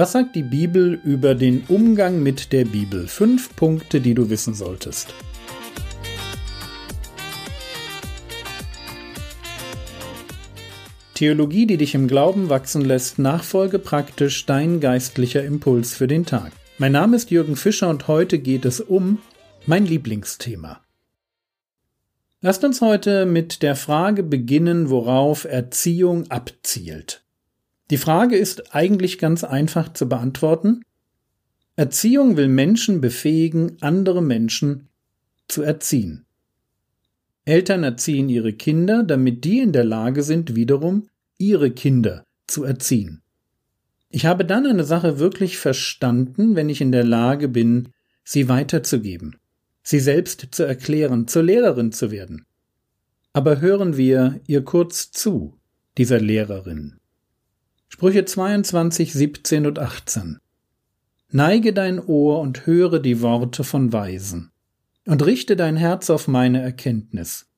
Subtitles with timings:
[0.00, 3.06] Was sagt die Bibel über den Umgang mit der Bibel?
[3.06, 5.12] Fünf Punkte, die du wissen solltest.
[11.12, 16.52] Theologie, die dich im Glauben wachsen lässt, nachfolge praktisch dein geistlicher Impuls für den Tag.
[16.78, 19.18] Mein Name ist Jürgen Fischer und heute geht es um
[19.66, 20.80] mein Lieblingsthema.
[22.40, 27.22] Lasst uns heute mit der Frage beginnen, worauf Erziehung abzielt.
[27.90, 30.82] Die Frage ist eigentlich ganz einfach zu beantworten.
[31.74, 34.88] Erziehung will Menschen befähigen, andere Menschen
[35.48, 36.24] zu erziehen.
[37.44, 43.22] Eltern erziehen ihre Kinder, damit die in der Lage sind, wiederum ihre Kinder zu erziehen.
[44.08, 47.88] Ich habe dann eine Sache wirklich verstanden, wenn ich in der Lage bin,
[48.22, 49.36] sie weiterzugeben,
[49.82, 52.46] sie selbst zu erklären, zur Lehrerin zu werden.
[53.32, 55.58] Aber hören wir ihr kurz zu,
[55.96, 56.99] dieser Lehrerin.
[57.92, 60.38] Sprüche 22, 17 und 18.
[61.32, 64.52] Neige dein Ohr und höre die Worte von Weisen,
[65.06, 67.48] und richte dein Herz auf meine Erkenntnis.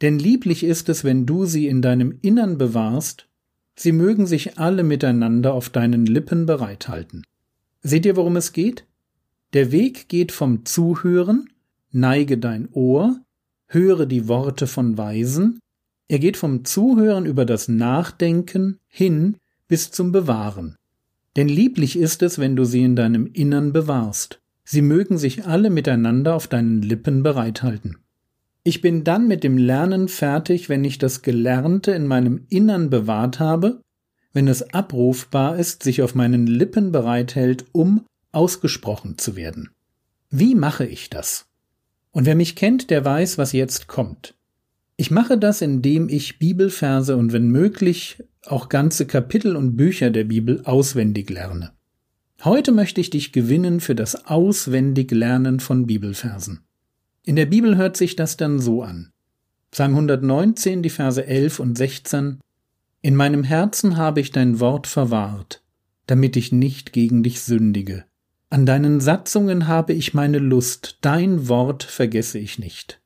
[0.00, 3.28] Denn lieblich ist es, wenn du sie in deinem Innern bewahrst,
[3.76, 7.22] sie mögen sich alle miteinander auf deinen Lippen bereithalten.
[7.82, 8.86] Seht ihr, worum es geht?
[9.52, 11.50] Der Weg geht vom Zuhören,
[11.92, 13.20] neige dein Ohr,
[13.66, 15.60] höre die Worte von Weisen,
[16.08, 19.36] er geht vom Zuhören über das Nachdenken hin
[19.68, 20.76] bis zum Bewahren.
[21.36, 24.40] Denn lieblich ist es, wenn du sie in deinem Innern bewahrst.
[24.64, 27.98] Sie mögen sich alle miteinander auf deinen Lippen bereithalten.
[28.62, 33.38] Ich bin dann mit dem Lernen fertig, wenn ich das Gelernte in meinem Innern bewahrt
[33.38, 33.82] habe,
[34.32, 39.70] wenn es abrufbar ist, sich auf meinen Lippen bereithält, um ausgesprochen zu werden.
[40.30, 41.46] Wie mache ich das?
[42.10, 44.34] Und wer mich kennt, der weiß, was jetzt kommt.
[44.96, 50.24] Ich mache das, indem ich Bibelverse und wenn möglich auch ganze Kapitel und Bücher der
[50.24, 51.72] Bibel auswendig lerne.
[52.42, 56.60] Heute möchte ich dich gewinnen für das auswendig Lernen von Bibelversen.
[57.24, 59.12] In der Bibel hört sich das dann so an.
[59.70, 62.40] Psalm 119, die Verse 11 und 16.
[63.00, 65.62] In meinem Herzen habe ich dein Wort verwahrt,
[66.06, 68.04] damit ich nicht gegen dich sündige.
[68.50, 73.00] An deinen Satzungen habe ich meine Lust, dein Wort vergesse ich nicht.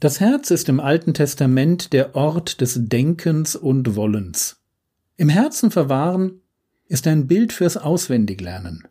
[0.00, 4.63] Das Herz ist im Alten Testament der Ort des Denkens und Wollens.
[5.16, 6.40] Im Herzen verwahren
[6.88, 8.88] ist ein Bild fürs Auswendiglernen.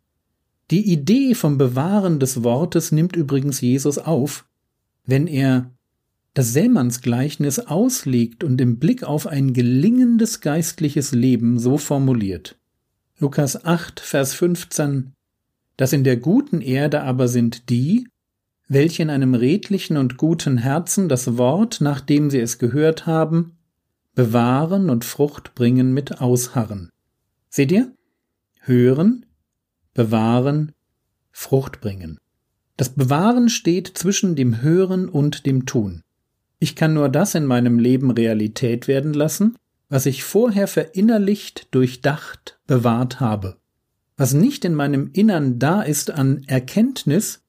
[0.71, 4.45] Die Idee vom Bewahren des Wortes nimmt übrigens Jesus auf,
[5.05, 5.69] wenn er
[6.33, 12.57] das Sämannsgleichnis auslegt und im Blick auf ein gelingendes geistliches Leben so formuliert.
[13.19, 15.11] Lukas 8, Vers 15
[15.75, 18.07] Das in der guten Erde aber sind die,
[18.67, 23.57] welche in einem redlichen und guten Herzen das Wort, nachdem sie es gehört haben,
[24.15, 26.89] bewahren und Frucht bringen mit Ausharren.
[27.49, 27.93] Seht ihr?
[28.59, 29.25] Hören,
[29.93, 30.71] bewahren,
[31.31, 32.19] Frucht bringen.
[32.77, 36.01] Das Bewahren steht zwischen dem Hören und dem Tun.
[36.59, 39.57] Ich kann nur das in meinem Leben Realität werden lassen,
[39.89, 43.57] was ich vorher verinnerlicht, durchdacht, bewahrt habe.
[44.17, 47.41] Was nicht in meinem Innern da ist an Erkenntnis,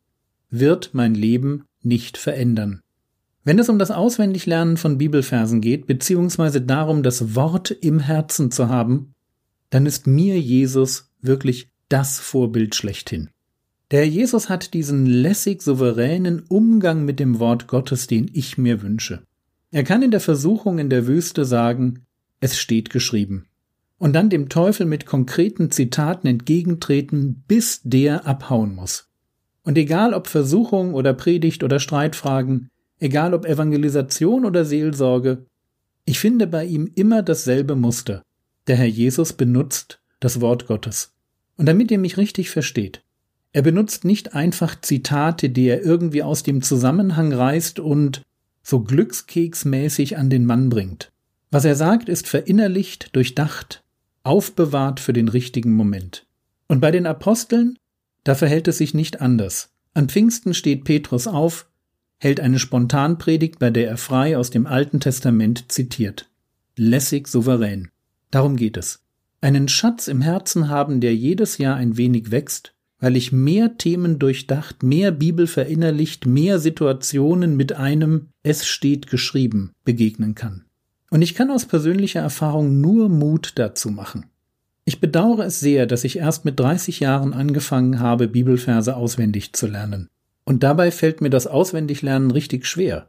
[0.51, 2.81] wird mein Leben nicht verändern.
[3.45, 8.69] Wenn es um das Auswendiglernen von Bibelversen geht, beziehungsweise darum, das Wort im Herzen zu
[8.71, 9.15] haben,
[9.69, 13.29] dann ist mir Jesus wirklich das Vorbild schlechthin.
[13.91, 19.23] Der Jesus hat diesen lässig souveränen Umgang mit dem Wort Gottes, den ich mir wünsche.
[19.71, 22.07] Er kann in der Versuchung in der Wüste sagen,
[22.41, 23.45] es steht geschrieben.
[23.99, 29.11] Und dann dem Teufel mit konkreten Zitaten entgegentreten, bis der abhauen muss.
[29.65, 32.71] Und egal ob Versuchung oder Predigt oder Streitfragen,
[33.05, 35.45] egal ob Evangelisation oder Seelsorge,
[36.07, 38.23] ich finde bei ihm immer dasselbe Muster.
[38.67, 41.13] Der Herr Jesus benutzt das Wort Gottes.
[41.59, 43.03] Und damit ihr mich richtig versteht,
[43.53, 48.23] er benutzt nicht einfach Zitate, die er irgendwie aus dem Zusammenhang reißt und
[48.63, 51.13] so glückskeksmäßig an den Mann bringt.
[51.51, 53.85] Was er sagt, ist verinnerlicht, durchdacht,
[54.23, 56.27] aufbewahrt für den richtigen Moment.
[56.69, 57.79] Und bei den Aposteln,
[58.25, 59.71] da verhält es sich nicht anders.
[59.93, 61.69] An Pfingsten steht Petrus auf,
[62.19, 66.31] hält eine Spontanpredigt, bei der er frei aus dem Alten Testament zitiert.
[66.77, 67.89] Lässig souverän.
[68.31, 69.01] Darum geht es.
[69.41, 74.19] Einen Schatz im Herzen haben, der jedes Jahr ein wenig wächst, weil ich mehr Themen
[74.19, 80.65] durchdacht, mehr Bibel verinnerlicht, mehr Situationen mit einem Es steht geschrieben begegnen kann.
[81.11, 84.27] Und ich kann aus persönlicher Erfahrung nur Mut dazu machen.
[84.87, 89.67] Ich bedauere es sehr, dass ich erst mit 30 Jahren angefangen habe, Bibelverse auswendig zu
[89.67, 90.09] lernen.
[90.45, 93.09] Und dabei fällt mir das Auswendiglernen richtig schwer.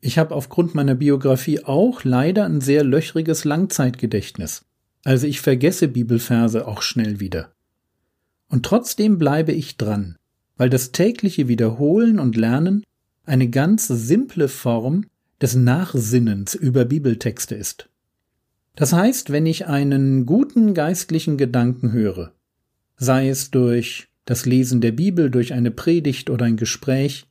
[0.00, 4.64] Ich habe aufgrund meiner Biografie auch leider ein sehr löchriges Langzeitgedächtnis.
[5.04, 7.52] Also ich vergesse Bibelverse auch schnell wieder.
[8.48, 10.16] Und trotzdem bleibe ich dran,
[10.56, 12.84] weil das tägliche Wiederholen und Lernen
[13.24, 15.06] eine ganz simple Form
[15.40, 17.88] des Nachsinnens über Bibeltexte ist.
[18.76, 22.32] Das heißt, wenn ich einen guten geistlichen Gedanken höre,
[22.96, 27.26] sei es durch das Lesen der Bibel, durch eine Predigt oder ein Gespräch,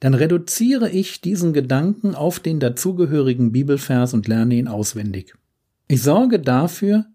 [0.00, 5.34] dann reduziere ich diesen Gedanken auf den dazugehörigen Bibelvers und lerne ihn auswendig.
[5.86, 7.06] Ich sorge dafür,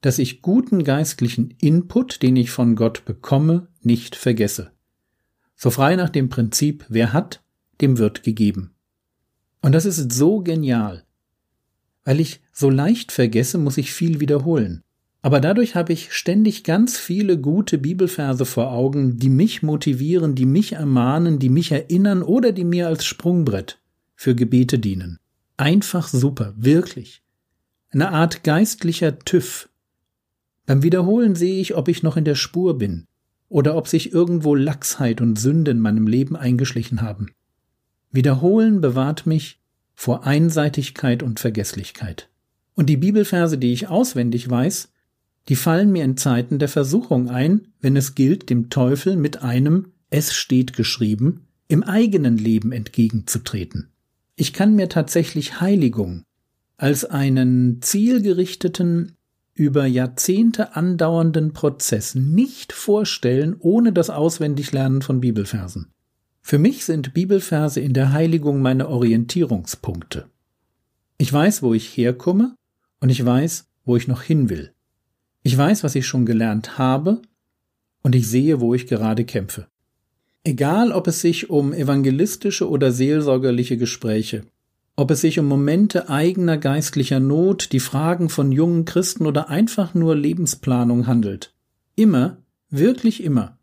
[0.00, 4.72] dass ich guten geistlichen Input, den ich von Gott bekomme, nicht vergesse.
[5.56, 7.42] So frei nach dem Prinzip, wer hat,
[7.80, 8.74] dem wird gegeben.
[9.62, 11.04] Und das ist so genial.
[12.04, 14.84] Weil ich so leicht vergesse, muss ich viel wiederholen.
[15.22, 20.46] Aber dadurch habe ich ständig ganz viele gute Bibelverse vor Augen, die mich motivieren, die
[20.46, 23.80] mich ermahnen, die mich erinnern oder die mir als Sprungbrett
[24.14, 25.18] für Gebete dienen.
[25.56, 27.22] Einfach super, wirklich.
[27.90, 29.68] Eine Art geistlicher TÜV.
[30.66, 33.06] Beim Wiederholen sehe ich, ob ich noch in der Spur bin
[33.48, 37.30] oder ob sich irgendwo Lachsheit und Sünde in meinem Leben eingeschlichen haben.
[38.10, 39.60] Wiederholen bewahrt mich
[39.94, 42.28] vor Einseitigkeit und Vergesslichkeit.
[42.74, 44.92] Und die Bibelverse, die ich auswendig weiß,
[45.48, 49.92] die fallen mir in Zeiten der Versuchung ein, wenn es gilt, dem Teufel mit einem
[50.10, 53.88] Es steht geschrieben im eigenen Leben entgegenzutreten.
[54.36, 56.22] Ich kann mir tatsächlich Heiligung
[56.76, 59.12] als einen zielgerichteten,
[59.54, 65.90] über Jahrzehnte andauernden Prozess nicht vorstellen ohne das Auswendiglernen von Bibelversen.
[66.42, 70.28] Für mich sind Bibelverse in der Heiligung meine Orientierungspunkte.
[71.16, 72.54] Ich weiß, wo ich herkomme
[73.00, 74.72] und ich weiß, wo ich noch hin will.
[75.46, 77.22] Ich weiß, was ich schon gelernt habe
[78.02, 79.68] und ich sehe, wo ich gerade kämpfe.
[80.42, 84.42] Egal, ob es sich um evangelistische oder seelsorgerliche Gespräche,
[84.96, 89.94] ob es sich um Momente eigener geistlicher Not, die Fragen von jungen Christen oder einfach
[89.94, 91.54] nur Lebensplanung handelt.
[91.94, 92.38] Immer,
[92.68, 93.56] wirklich immer,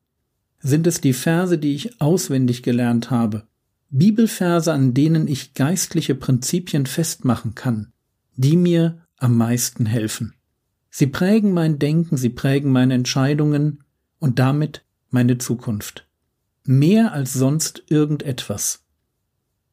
[0.60, 3.44] sind es die Verse, die ich auswendig gelernt habe,
[3.90, 7.92] Bibelverse, an denen ich geistliche Prinzipien festmachen kann,
[8.38, 10.34] die mir am meisten helfen.
[10.96, 13.84] Sie prägen mein Denken, sie prägen meine Entscheidungen
[14.20, 16.08] und damit meine Zukunft.
[16.66, 18.84] Mehr als sonst irgendetwas.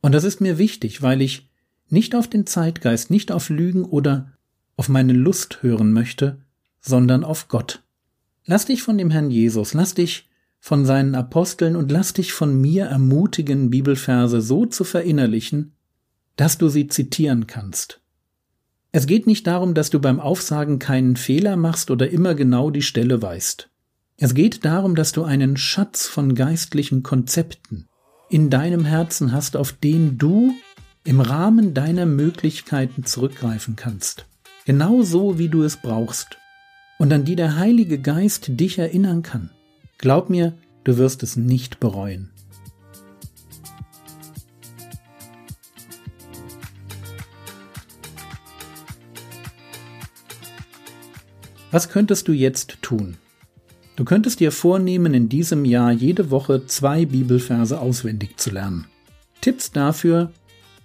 [0.01, 1.51] Und das ist mir wichtig, weil ich
[1.91, 4.33] nicht auf den Zeitgeist, nicht auf Lügen oder
[4.77, 6.41] auf meine Lust hören möchte,
[6.81, 7.83] sondern auf Gott.
[8.47, 10.27] Lass dich von dem Herrn Jesus, lass dich
[10.59, 15.75] von seinen Aposteln und lass dich von mir ermutigen, Bibelverse so zu verinnerlichen,
[16.37, 18.01] dass du sie zitieren kannst.
[18.93, 22.83] Es geht nicht darum, dass du beim Aufsagen keinen Fehler machst oder immer genau die
[22.83, 23.71] Stelle weißt.
[24.17, 27.87] Es geht darum, dass du einen Schatz von geistlichen Konzepten
[28.29, 30.53] in deinem Herzen hast, auf den du
[31.05, 34.27] im Rahmen deiner Möglichkeiten zurückgreifen kannst.
[34.67, 36.37] Genau so, wie du es brauchst.
[36.99, 39.51] Und an die der Heilige Geist dich erinnern kann.
[39.99, 40.53] Glaub mir,
[40.85, 42.31] du wirst es nicht bereuen.
[51.71, 53.17] Was könntest du jetzt tun?
[53.95, 58.87] Du könntest dir vornehmen, in diesem Jahr jede Woche zwei Bibelverse auswendig zu lernen.
[59.41, 60.33] Tipps dafür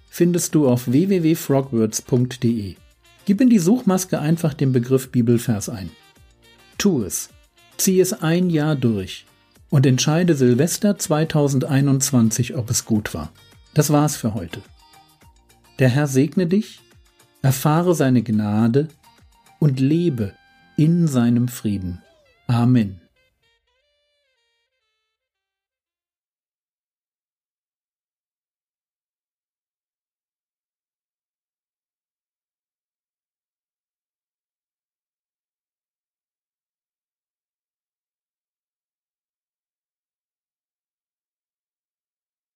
[0.08, 2.76] findest du auf www.frogwords.de.
[3.24, 5.90] Gib in die Suchmaske einfach den Begriff Bibelvers ein.
[6.78, 7.30] Tu es.
[7.76, 9.26] Zieh es ein Jahr durch
[9.70, 13.32] und entscheide Silvester 2021, ob es gut war.
[13.74, 14.62] Das war's für heute.
[15.78, 16.80] Der Herr segne dich,
[17.42, 18.88] erfahre seine Gnade
[19.58, 20.32] und lebe
[20.76, 22.02] in seinem Frieden.
[22.48, 23.05] Amen.